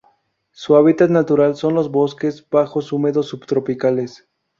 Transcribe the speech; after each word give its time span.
Su 0.49 0.77
hábitat 0.77 1.11
natural 1.11 1.55
son 1.55 1.75
los 1.75 1.91
bosques 1.91 2.43
bajos 2.49 2.91
húmedos 2.91 3.27
subtropicales. 3.27 4.27